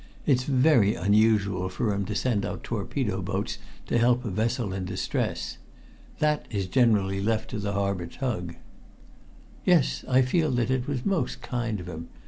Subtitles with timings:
[0.25, 4.83] "It's very unusual for him to send out torpedo boats to help a vessel in
[4.83, 5.59] distress.
[6.17, 8.55] That is generally left to the harbor tug."
[9.63, 12.07] "Yes, I feel that it was most kind of him.